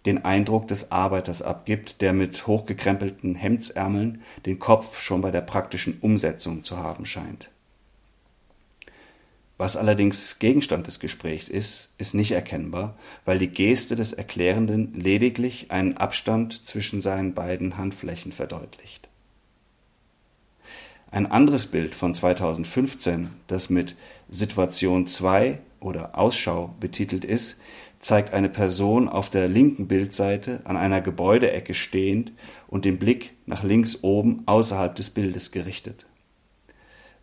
den 0.06 0.24
Eindruck 0.24 0.66
des 0.68 0.90
Arbeiters 0.90 1.42
abgibt, 1.42 2.00
der 2.00 2.12
mit 2.12 2.46
hochgekrempelten 2.46 3.34
Hemdsärmeln 3.34 4.22
den 4.46 4.58
Kopf 4.58 5.00
schon 5.00 5.20
bei 5.20 5.30
der 5.30 5.42
praktischen 5.42 5.98
Umsetzung 6.00 6.64
zu 6.64 6.78
haben 6.78 7.06
scheint. 7.06 7.50
Was 9.58 9.76
allerdings 9.76 10.38
Gegenstand 10.38 10.86
des 10.86 11.00
Gesprächs 11.00 11.50
ist, 11.50 11.90
ist 11.98 12.14
nicht 12.14 12.32
erkennbar, 12.32 12.96
weil 13.26 13.38
die 13.38 13.50
Geste 13.50 13.94
des 13.94 14.14
Erklärenden 14.14 14.94
lediglich 14.94 15.70
einen 15.70 15.98
Abstand 15.98 16.66
zwischen 16.66 17.02
seinen 17.02 17.34
beiden 17.34 17.76
Handflächen 17.76 18.32
verdeutlicht. 18.32 19.09
Ein 21.12 21.26
anderes 21.26 21.66
Bild 21.66 21.96
von 21.96 22.14
2015, 22.14 23.30
das 23.48 23.68
mit 23.68 23.96
Situation 24.28 25.08
2 25.08 25.58
oder 25.80 26.16
Ausschau 26.16 26.74
betitelt 26.78 27.24
ist, 27.24 27.60
zeigt 27.98 28.32
eine 28.32 28.48
Person 28.48 29.08
auf 29.08 29.28
der 29.28 29.48
linken 29.48 29.88
Bildseite 29.88 30.60
an 30.64 30.76
einer 30.76 31.00
Gebäudeecke 31.00 31.74
stehend 31.74 32.32
und 32.68 32.84
den 32.84 32.98
Blick 32.98 33.34
nach 33.44 33.64
links 33.64 34.02
oben 34.02 34.44
außerhalb 34.46 34.94
des 34.94 35.10
Bildes 35.10 35.50
gerichtet. 35.50 36.06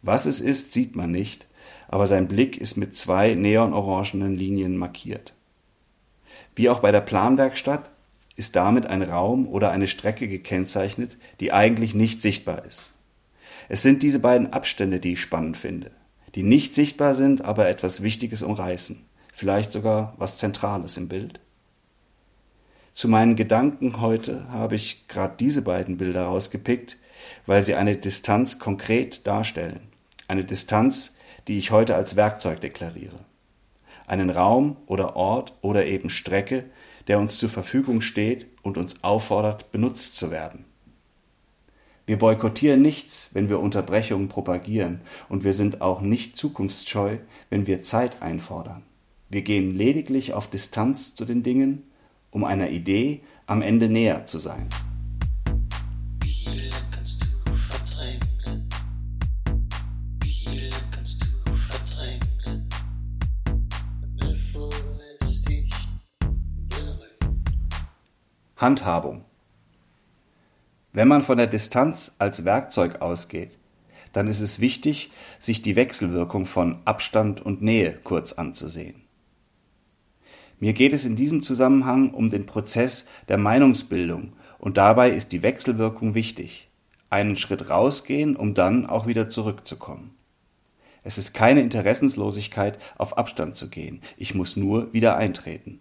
Was 0.02 0.26
es 0.26 0.42
ist, 0.42 0.74
sieht 0.74 0.96
man 0.96 1.12
nicht, 1.12 1.48
aber 1.88 2.08
sein 2.08 2.28
Blick 2.28 2.58
ist 2.58 2.76
mit 2.76 2.98
zwei 2.98 3.36
neonorangenen 3.36 4.38
Linien 4.38 4.76
markiert. 4.76 5.34
Wie 6.56 6.70
auch 6.70 6.80
bei 6.80 6.92
der 6.92 7.02
Planwerkstatt 7.02 7.90
ist 8.36 8.56
damit 8.58 8.86
ein 8.86 9.02
Raum 9.02 9.48
oder 9.48 9.72
eine 9.72 9.88
Strecke 9.88 10.28
gekennzeichnet, 10.28 11.18
die 11.40 11.54
eigentlich 11.54 11.96
nicht 11.96 12.22
sichtbar 12.22 12.66
ist. 12.66 12.94
Es 13.70 13.82
sind 13.82 14.04
diese 14.04 14.20
beiden 14.20 14.54
Abstände, 14.54 15.00
die 15.00 15.14
ich 15.14 15.22
spannend 15.22 15.58
finde, 15.58 15.92
die 16.36 16.44
nicht 16.44 16.74
sichtbar 16.74 17.16
sind, 17.16 17.44
aber 17.44 17.68
etwas 17.68 18.02
Wichtiges 18.02 18.42
umreißen, 18.42 19.04
vielleicht 19.34 19.72
sogar 19.72 20.14
was 20.18 20.38
Zentrales 20.38 20.98
im 20.98 21.10
Bild. 21.10 21.40
Zu 22.94 23.08
meinen 23.08 23.36
Gedanken 23.36 24.02
heute 24.02 24.50
habe 24.50 24.76
ich 24.76 25.08
gerade 25.08 25.36
diese 25.40 25.62
beiden 25.62 25.98
Bilder 25.98 26.24
rausgepickt, 26.24 26.98
weil 27.46 27.62
sie 27.62 27.76
eine 27.76 27.96
Distanz 27.96 28.58
konkret 28.58 29.28
darstellen. 29.28 29.82
Eine 30.28 30.46
Distanz, 30.46 31.16
die 31.48 31.58
ich 31.58 31.72
heute 31.72 31.96
als 31.96 32.16
Werkzeug 32.16 32.62
deklariere. 32.62 33.20
Einen 34.08 34.30
Raum 34.30 34.78
oder 34.86 35.16
Ort 35.16 35.54
oder 35.62 35.86
eben 35.86 36.10
Strecke, 36.10 36.66
der 37.08 37.20
uns 37.20 37.38
zur 37.38 37.50
Verfügung 37.50 38.02
steht 38.02 38.48
und 38.64 38.78
uns 38.78 39.04
auffordert, 39.04 39.72
benutzt 39.72 40.16
zu 40.16 40.32
werden. 40.32 40.66
Wir 42.08 42.18
boykottieren 42.18 42.82
nichts, 42.82 43.32
wenn 43.34 43.50
wir 43.50 43.60
Unterbrechungen 43.60 44.30
propagieren, 44.30 45.02
und 45.28 45.44
wir 45.44 45.52
sind 45.52 45.82
auch 45.82 46.00
nicht 46.00 46.38
zukunftsscheu, 46.38 47.18
wenn 47.50 47.68
wir 47.68 47.82
Zeit 47.82 48.22
einfordern. 48.22 48.84
Wir 49.28 49.42
gehen 49.42 49.76
lediglich 49.76 50.32
auf 50.32 50.50
Distanz 50.50 51.16
zu 51.16 51.26
den 51.26 51.44
Dingen, 51.44 51.84
um 52.32 52.46
einer 52.46 52.70
Idee 52.70 53.20
am 53.46 53.62
Ende 53.62 53.90
näher 53.90 54.26
zu 54.26 54.38
sein. 54.38 54.70
Handhabung. 68.56 69.26
Wenn 70.98 71.10
man 71.10 71.22
von 71.22 71.38
der 71.38 71.46
Distanz 71.46 72.16
als 72.18 72.44
Werkzeug 72.44 73.04
ausgeht, 73.04 73.52
dann 74.14 74.28
ist 74.28 74.40
es 74.40 74.60
wichtig, 74.60 75.12
sich 75.40 75.62
die 75.62 75.76
Wechselwirkung 75.76 76.48
von 76.48 76.80
Abstand 76.86 77.40
und 77.40 77.62
Nähe 77.62 78.00
kurz 78.04 78.34
anzusehen. 78.34 79.04
Mir 80.60 80.74
geht 80.74 80.94
es 80.94 81.06
in 81.06 81.16
diesem 81.16 81.44
Zusammenhang 81.44 82.16
um 82.16 82.32
den 82.32 82.48
Prozess 82.48 83.06
der 83.28 83.38
Meinungsbildung 83.38 84.34
und 84.58 84.78
dabei 84.78 85.12
ist 85.12 85.34
die 85.34 85.44
Wechselwirkung 85.44 86.16
wichtig. 86.16 86.68
Einen 87.12 87.38
Schritt 87.38 87.70
rausgehen, 87.70 88.36
um 88.36 88.56
dann 88.56 88.88
auch 88.88 89.06
wieder 89.06 89.30
zurückzukommen. 89.30 90.16
Es 91.04 91.20
ist 91.20 91.36
keine 91.36 91.62
Interessenslosigkeit, 91.62 92.80
auf 92.98 93.20
Abstand 93.20 93.56
zu 93.56 93.70
gehen. 93.70 94.02
Ich 94.18 94.34
muss 94.34 94.56
nur 94.56 94.92
wieder 94.94 95.16
eintreten. 95.16 95.80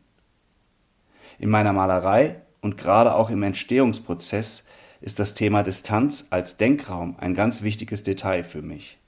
In 1.39 1.49
meiner 1.49 1.73
Malerei 1.73 2.43
und 2.61 2.77
gerade 2.77 3.15
auch 3.15 3.31
im 3.31 3.43
Entstehungsprozess 3.43 4.66
ist 5.01 5.19
das 5.19 5.35
Thema 5.35 5.63
Distanz 5.63 6.27
als 6.31 6.57
Denkraum 6.57 7.17
ein 7.19 7.35
ganz 7.35 7.63
wichtiges 7.63 8.03
Detail 8.03 8.45
für 8.45 8.63
mich. 8.63 8.99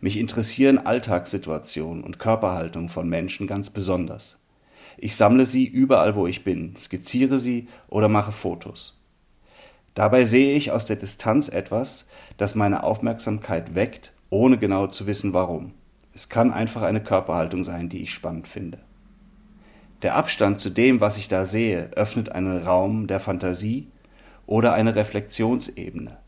Mich 0.00 0.18
interessieren 0.18 0.78
Alltagssituationen 0.78 2.04
und 2.04 2.18
Körperhaltung 2.18 2.88
von 2.88 3.08
Menschen 3.08 3.46
ganz 3.46 3.70
besonders. 3.70 4.36
Ich 4.96 5.16
sammle 5.16 5.46
sie 5.46 5.66
überall, 5.66 6.14
wo 6.14 6.26
ich 6.26 6.44
bin, 6.44 6.76
skizziere 6.76 7.40
sie 7.40 7.68
oder 7.88 8.08
mache 8.08 8.32
Fotos. 8.32 8.98
Dabei 9.94 10.24
sehe 10.24 10.54
ich 10.54 10.70
aus 10.70 10.86
der 10.86 10.96
Distanz 10.96 11.48
etwas, 11.48 12.06
das 12.36 12.54
meine 12.54 12.84
Aufmerksamkeit 12.84 13.74
weckt, 13.74 14.12
ohne 14.28 14.58
genau 14.58 14.86
zu 14.86 15.06
wissen 15.06 15.32
warum. 15.32 15.74
Es 16.14 16.28
kann 16.28 16.52
einfach 16.52 16.82
eine 16.82 17.02
Körperhaltung 17.02 17.64
sein, 17.64 17.88
die 17.88 18.02
ich 18.02 18.14
spannend 18.14 18.46
finde. 18.46 18.78
Der 20.02 20.14
Abstand 20.14 20.60
zu 20.60 20.70
dem, 20.70 21.00
was 21.00 21.16
ich 21.16 21.28
da 21.28 21.44
sehe, 21.44 21.90
öffnet 21.94 22.30
einen 22.30 22.62
Raum 22.62 23.06
der 23.06 23.20
Fantasie 23.20 23.88
oder 24.50 24.74
eine 24.74 24.96
Reflexionsebene. 24.96 26.18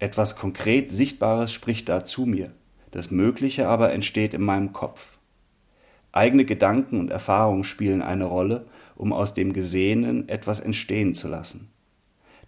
Etwas 0.00 0.34
konkret 0.34 0.90
Sichtbares 0.90 1.52
spricht 1.52 1.88
da 1.88 2.04
zu 2.04 2.26
mir, 2.26 2.50
das 2.90 3.12
Mögliche 3.12 3.68
aber 3.68 3.92
entsteht 3.92 4.34
in 4.34 4.42
meinem 4.42 4.72
Kopf. 4.72 5.16
Eigene 6.10 6.44
Gedanken 6.44 6.98
und 6.98 7.12
Erfahrungen 7.12 7.62
spielen 7.62 8.02
eine 8.02 8.24
Rolle, 8.24 8.66
um 8.96 9.12
aus 9.12 9.32
dem 9.32 9.52
Gesehenen 9.52 10.28
etwas 10.28 10.58
entstehen 10.58 11.14
zu 11.14 11.28
lassen. 11.28 11.70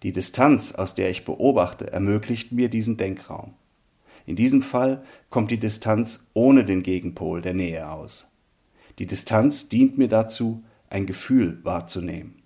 Die 0.03 0.11
Distanz, 0.11 0.73
aus 0.73 0.97
der 0.97 1.11
ich 1.11 1.25
beobachte, 1.25 1.93
ermöglicht 1.93 2.51
mir 2.51 2.69
diesen 2.69 2.97
Denkraum. 2.97 3.55
In 4.27 4.35
diesem 4.35 4.63
Fall 4.63 5.05
kommt 5.31 5.53
die 5.53 5.61
Distanz 5.61 6.27
ohne 6.35 6.65
den 6.65 6.83
Gegenpol 6.83 7.41
der 7.41 7.55
Nähe 7.55 7.89
aus. 7.89 8.29
Die 8.99 9.07
Distanz 9.07 9.69
dient 9.69 9.97
mir 9.97 10.09
dazu, 10.09 10.65
ein 10.91 11.07
Gefühl 11.07 11.61
wahrzunehmen. 11.63 12.38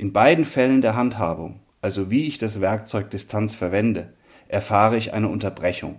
In 0.00 0.12
beiden 0.12 0.44
Fällen 0.44 0.80
der 0.80 0.94
Handhabung, 0.94 1.58
also 1.80 2.08
wie 2.08 2.28
ich 2.28 2.38
das 2.38 2.60
Werkzeug 2.60 3.10
Distanz 3.10 3.56
verwende, 3.56 4.12
erfahre 4.46 4.96
ich 4.96 5.12
eine 5.12 5.28
Unterbrechung. 5.28 5.98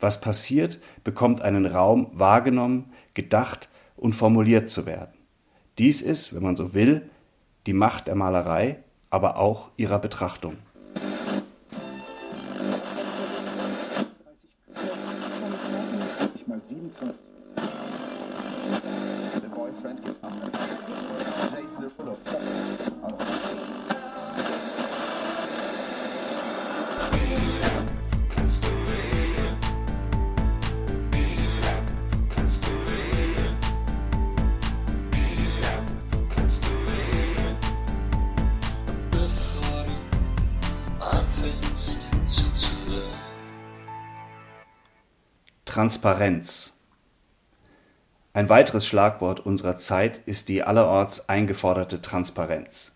Was 0.00 0.20
passiert, 0.20 0.80
bekommt 1.04 1.40
einen 1.40 1.66
Raum 1.66 2.10
wahrgenommen, 2.14 2.90
gedacht 3.14 3.68
und 3.94 4.14
formuliert 4.14 4.68
zu 4.68 4.86
werden. 4.86 5.14
Dies 5.78 6.02
ist, 6.02 6.34
wenn 6.34 6.42
man 6.42 6.56
so 6.56 6.74
will, 6.74 7.08
die 7.68 7.74
Macht 7.74 8.08
der 8.08 8.16
Malerei, 8.16 8.78
aber 9.08 9.36
auch 9.36 9.70
ihrer 9.76 10.00
Betrachtung. 10.00 10.56
Transparenz. 45.76 46.78
Ein 48.32 48.48
weiteres 48.48 48.86
Schlagwort 48.86 49.40
unserer 49.40 49.76
Zeit 49.76 50.22
ist 50.24 50.48
die 50.48 50.62
allerorts 50.62 51.28
eingeforderte 51.28 52.00
Transparenz. 52.00 52.94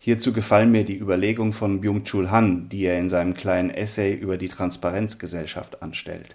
Hierzu 0.00 0.32
gefallen 0.32 0.72
mir 0.72 0.84
die 0.84 0.98
Überlegungen 0.98 1.52
von 1.52 1.80
Byung-Chul 1.80 2.32
Han, 2.32 2.68
die 2.68 2.86
er 2.86 2.98
in 2.98 3.08
seinem 3.08 3.34
kleinen 3.34 3.70
Essay 3.70 4.14
über 4.14 4.36
die 4.36 4.48
Transparenzgesellschaft 4.48 5.80
anstellt. 5.80 6.34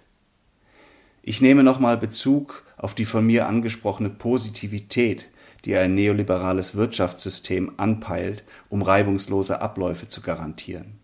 Ich 1.21 1.41
nehme 1.41 1.63
nochmal 1.63 1.97
Bezug 1.97 2.63
auf 2.77 2.95
die 2.95 3.03
von 3.03 3.25
mir 3.25 3.45
angesprochene 3.45 4.09
Positivität, 4.09 5.27
die 5.65 5.75
ein 5.75 5.95
neoliberales 5.95 6.75
Wirtschaftssystem 6.75 7.73
anpeilt, 7.75 8.45
um 8.69 8.83
reibungslose 8.83 9.59
Abläufe 9.59 10.07
zu 10.07 10.21
garantieren. 10.21 10.96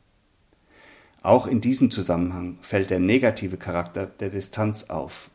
Auch 1.24 1.48
in 1.48 1.62
diesem 1.62 1.90
Zusammenhang 1.90 2.58
fällt 2.60 2.90
der 2.90 3.00
negative 3.00 3.56
Charakter 3.56 4.06
der 4.06 4.30
Distanz 4.30 4.90
auf. 4.90 5.30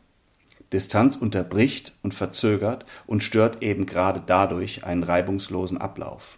Distanz 0.71 1.15
unterbricht 1.15 1.95
und 2.03 2.13
verzögert 2.13 2.85
und 3.07 3.23
stört 3.23 3.63
eben 3.63 3.87
gerade 3.87 4.21
dadurch 4.23 4.83
einen 4.83 5.01
reibungslosen 5.01 5.79
Ablauf. 5.79 6.37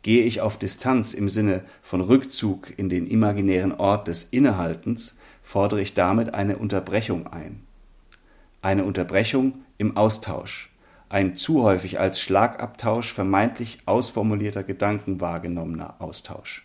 Gehe 0.00 0.24
ich 0.24 0.40
auf 0.40 0.56
Distanz 0.56 1.12
im 1.12 1.28
Sinne 1.28 1.64
von 1.82 2.00
Rückzug 2.00 2.72
in 2.78 2.88
den 2.88 3.06
imaginären 3.06 3.72
Ort 3.72 4.08
des 4.08 4.24
Innehaltens, 4.24 5.18
fordere 5.42 5.82
ich 5.82 5.92
damit 5.92 6.32
eine 6.32 6.56
Unterbrechung 6.56 7.26
ein. 7.26 7.60
Eine 8.62 8.84
Unterbrechung 8.84 9.66
im 9.76 9.98
Austausch, 9.98 10.70
ein 11.10 11.36
zu 11.36 11.62
häufig 11.62 12.00
als 12.00 12.22
Schlagabtausch 12.22 13.12
vermeintlich 13.12 13.80
ausformulierter 13.84 14.62
Gedanken 14.62 15.20
wahrgenommener 15.20 15.96
Austausch. 15.98 16.64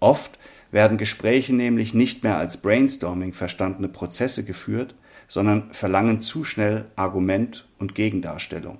Oft 0.00 0.38
werden 0.70 0.98
Gespräche 0.98 1.54
nämlich 1.54 1.94
nicht 1.94 2.24
mehr 2.24 2.36
als 2.36 2.56
Brainstorming 2.56 3.32
verstandene 3.32 3.88
Prozesse 3.88 4.44
geführt, 4.44 4.94
sondern 5.28 5.72
verlangen 5.72 6.20
zu 6.20 6.44
schnell 6.44 6.86
Argument 6.96 7.66
und 7.78 7.94
Gegendarstellung. 7.94 8.78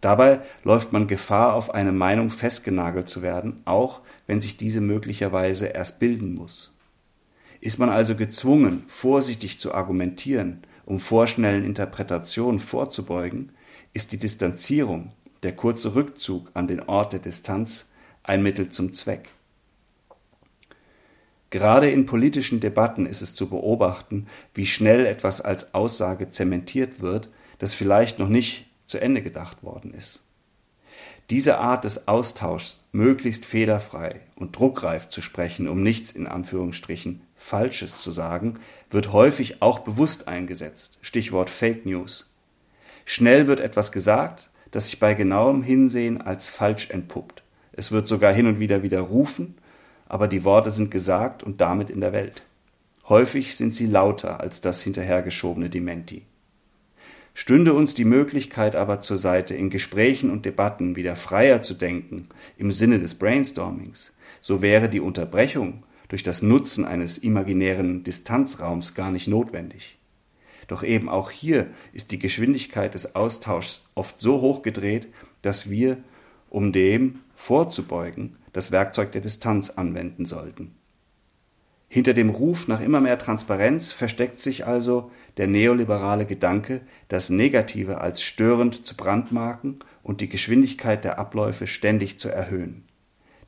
Dabei 0.00 0.40
läuft 0.64 0.92
man 0.92 1.06
Gefahr, 1.06 1.54
auf 1.54 1.72
eine 1.72 1.92
Meinung 1.92 2.28
festgenagelt 2.28 3.08
zu 3.08 3.22
werden, 3.22 3.62
auch 3.64 4.02
wenn 4.26 4.40
sich 4.40 4.56
diese 4.56 4.82
möglicherweise 4.82 5.66
erst 5.68 5.98
bilden 5.98 6.34
muss. 6.34 6.74
Ist 7.60 7.78
man 7.78 7.88
also 7.88 8.14
gezwungen, 8.14 8.84
vorsichtig 8.86 9.58
zu 9.58 9.72
argumentieren, 9.72 10.62
um 10.84 11.00
vorschnellen 11.00 11.64
Interpretationen 11.64 12.60
vorzubeugen, 12.60 13.52
ist 13.94 14.12
die 14.12 14.18
Distanzierung, 14.18 15.12
der 15.42 15.56
kurze 15.56 15.94
Rückzug 15.94 16.50
an 16.52 16.68
den 16.68 16.80
Ort 16.80 17.14
der 17.14 17.20
Distanz, 17.20 17.86
ein 18.22 18.42
Mittel 18.42 18.68
zum 18.68 18.92
Zweck. 18.92 19.30
Gerade 21.54 21.88
in 21.88 22.04
politischen 22.04 22.58
Debatten 22.58 23.06
ist 23.06 23.22
es 23.22 23.36
zu 23.36 23.48
beobachten, 23.48 24.26
wie 24.54 24.66
schnell 24.66 25.06
etwas 25.06 25.40
als 25.40 25.72
Aussage 25.72 26.30
zementiert 26.30 27.00
wird, 27.00 27.28
das 27.60 27.74
vielleicht 27.74 28.18
noch 28.18 28.28
nicht 28.28 28.66
zu 28.86 28.98
Ende 28.98 29.22
gedacht 29.22 29.62
worden 29.62 29.94
ist. 29.94 30.24
Diese 31.30 31.58
Art 31.58 31.84
des 31.84 32.08
Austauschs, 32.08 32.80
möglichst 32.90 33.46
fehlerfrei 33.46 34.22
und 34.34 34.58
druckreif 34.58 35.10
zu 35.10 35.22
sprechen, 35.22 35.68
um 35.68 35.80
nichts 35.80 36.10
in 36.10 36.26
Anführungsstrichen 36.26 37.20
Falsches 37.36 38.00
zu 38.00 38.10
sagen, 38.10 38.58
wird 38.90 39.12
häufig 39.12 39.62
auch 39.62 39.78
bewusst 39.78 40.26
eingesetzt. 40.26 40.98
Stichwort 41.02 41.50
Fake 41.50 41.86
News. 41.86 42.28
Schnell 43.04 43.46
wird 43.46 43.60
etwas 43.60 43.92
gesagt, 43.92 44.50
das 44.72 44.86
sich 44.86 44.98
bei 44.98 45.14
genauem 45.14 45.62
Hinsehen 45.62 46.20
als 46.20 46.48
falsch 46.48 46.90
entpuppt. 46.90 47.44
Es 47.70 47.92
wird 47.92 48.08
sogar 48.08 48.32
hin 48.32 48.48
und 48.48 48.58
wieder 48.58 48.82
widerrufen 48.82 49.54
aber 50.14 50.28
die 50.28 50.44
Worte 50.44 50.70
sind 50.70 50.92
gesagt 50.92 51.42
und 51.42 51.60
damit 51.60 51.90
in 51.90 52.00
der 52.00 52.12
Welt. 52.12 52.44
Häufig 53.08 53.56
sind 53.56 53.74
sie 53.74 53.86
lauter 53.86 54.38
als 54.38 54.60
das 54.60 54.80
hinterhergeschobene 54.80 55.70
Dementi. 55.70 56.22
Stünde 57.34 57.74
uns 57.74 57.94
die 57.94 58.04
Möglichkeit 58.04 58.76
aber 58.76 59.00
zur 59.00 59.16
Seite, 59.16 59.56
in 59.56 59.70
Gesprächen 59.70 60.30
und 60.30 60.44
Debatten 60.44 60.94
wieder 60.94 61.16
freier 61.16 61.62
zu 61.62 61.74
denken, 61.74 62.28
im 62.56 62.70
Sinne 62.70 63.00
des 63.00 63.16
Brainstormings, 63.16 64.14
so 64.40 64.62
wäre 64.62 64.88
die 64.88 65.00
Unterbrechung 65.00 65.82
durch 66.06 66.22
das 66.22 66.42
Nutzen 66.42 66.84
eines 66.84 67.18
imaginären 67.18 68.04
Distanzraums 68.04 68.94
gar 68.94 69.10
nicht 69.10 69.26
notwendig. 69.26 69.98
Doch 70.68 70.84
eben 70.84 71.08
auch 71.08 71.32
hier 71.32 71.66
ist 71.92 72.12
die 72.12 72.20
Geschwindigkeit 72.20 72.94
des 72.94 73.16
Austauschs 73.16 73.88
oft 73.96 74.20
so 74.20 74.40
hoch 74.40 74.62
gedreht, 74.62 75.08
dass 75.42 75.68
wir, 75.68 75.96
um 76.54 76.72
dem 76.72 77.18
vorzubeugen, 77.34 78.36
das 78.52 78.70
Werkzeug 78.70 79.10
der 79.10 79.20
Distanz 79.20 79.70
anwenden 79.70 80.24
sollten. 80.24 80.76
Hinter 81.88 82.14
dem 82.14 82.30
Ruf 82.30 82.68
nach 82.68 82.80
immer 82.80 83.00
mehr 83.00 83.18
Transparenz 83.18 83.90
versteckt 83.90 84.40
sich 84.40 84.64
also 84.64 85.10
der 85.36 85.48
neoliberale 85.48 86.26
Gedanke, 86.26 86.82
das 87.08 87.28
Negative 87.28 88.00
als 88.00 88.22
störend 88.22 88.86
zu 88.86 88.96
brandmarken 88.96 89.80
und 90.04 90.20
die 90.20 90.28
Geschwindigkeit 90.28 91.04
der 91.04 91.18
Abläufe 91.18 91.66
ständig 91.66 92.20
zu 92.20 92.28
erhöhen. 92.28 92.84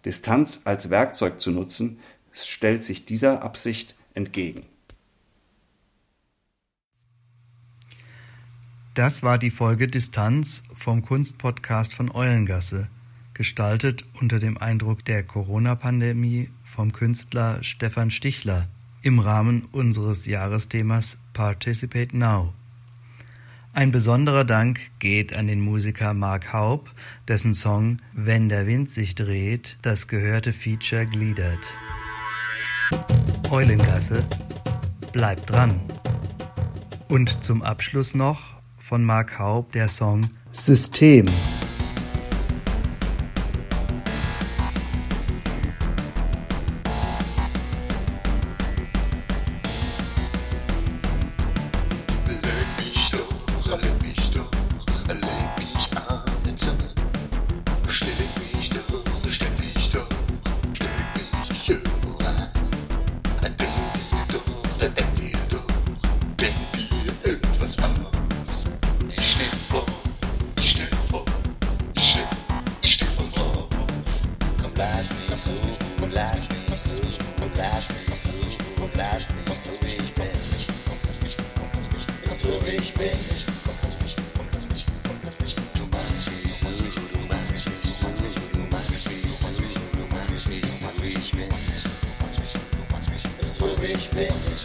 Distanz 0.04 0.62
als 0.64 0.90
Werkzeug 0.90 1.40
zu 1.40 1.52
nutzen, 1.52 2.00
stellt 2.32 2.84
sich 2.84 3.06
dieser 3.06 3.42
Absicht 3.42 3.94
entgegen. 4.14 4.66
Das 8.94 9.22
war 9.22 9.38
die 9.38 9.50
Folge 9.50 9.88
Distanz 9.88 10.64
vom 10.74 11.02
Kunstpodcast 11.02 11.94
von 11.94 12.10
Eulengasse 12.10 12.88
gestaltet 13.36 14.04
unter 14.18 14.40
dem 14.40 14.56
Eindruck 14.56 15.04
der 15.04 15.22
Corona-Pandemie 15.22 16.48
vom 16.64 16.92
Künstler 16.92 17.62
Stefan 17.62 18.10
Stichler 18.10 18.66
im 19.02 19.18
Rahmen 19.18 19.68
unseres 19.72 20.24
Jahresthemas 20.26 21.18
Participate 21.34 22.16
Now. 22.16 22.54
Ein 23.74 23.92
besonderer 23.92 24.44
Dank 24.44 24.80
geht 25.00 25.36
an 25.36 25.48
den 25.48 25.60
Musiker 25.60 26.14
Mark 26.14 26.54
Haub, 26.54 26.90
dessen 27.28 27.52
Song 27.52 27.98
Wenn 28.14 28.48
der 28.48 28.66
Wind 28.66 28.88
sich 28.88 29.14
dreht 29.14 29.76
das 29.82 30.08
gehörte 30.08 30.54
Feature 30.54 31.04
gliedert. 31.04 31.74
Eulengasse, 33.50 34.24
bleibt 35.12 35.50
dran! 35.50 35.78
Und 37.10 37.44
zum 37.44 37.62
Abschluss 37.62 38.14
noch 38.14 38.54
von 38.78 39.04
Mark 39.04 39.38
Haub 39.38 39.72
der 39.72 39.88
Song 39.88 40.26
System. 40.52 41.26
Ich 94.18 94.28
bin. 94.28 94.55